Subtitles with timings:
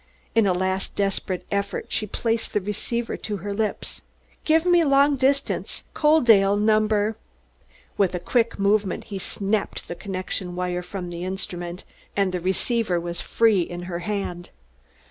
[0.33, 4.01] In a last desperate effort she placed the receiver to her lips.
[4.45, 7.17] "Give me long distance, Coaldale Number"
[7.99, 11.83] With a quick movement he snapped the connecting wire from the instrument,
[12.17, 14.49] and the receiver was free in her hand.